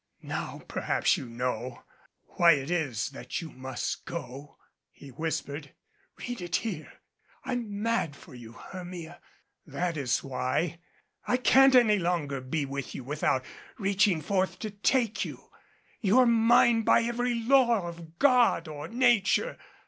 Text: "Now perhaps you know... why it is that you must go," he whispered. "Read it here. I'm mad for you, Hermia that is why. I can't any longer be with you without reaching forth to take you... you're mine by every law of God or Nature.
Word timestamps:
"Now 0.23 0.63
perhaps 0.67 1.15
you 1.15 1.27
know... 1.29 1.83
why 2.29 2.53
it 2.53 2.71
is 2.71 3.11
that 3.11 3.39
you 3.39 3.51
must 3.51 4.03
go," 4.05 4.57
he 4.89 5.09
whispered. 5.09 5.75
"Read 6.17 6.41
it 6.41 6.55
here. 6.55 6.93
I'm 7.45 7.83
mad 7.83 8.15
for 8.15 8.33
you, 8.33 8.53
Hermia 8.53 9.21
that 9.67 9.97
is 9.97 10.23
why. 10.23 10.79
I 11.27 11.37
can't 11.37 11.75
any 11.75 11.99
longer 11.99 12.41
be 12.41 12.65
with 12.65 12.95
you 12.95 13.03
without 13.03 13.45
reaching 13.77 14.21
forth 14.23 14.57
to 14.61 14.71
take 14.71 15.23
you... 15.23 15.51
you're 15.99 16.25
mine 16.25 16.81
by 16.81 17.03
every 17.03 17.35
law 17.35 17.87
of 17.87 18.17
God 18.17 18.67
or 18.67 18.87
Nature. 18.87 19.59